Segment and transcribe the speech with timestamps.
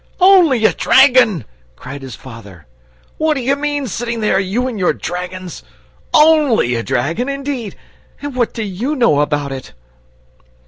[0.19, 1.45] "Only a dragon?"
[1.75, 2.65] cried his father.
[3.19, 5.61] "What do you mean, sitting there, you and your dragons?
[6.11, 7.75] ONLY a dragon indeed!
[8.19, 9.73] And what do YOU know about it?"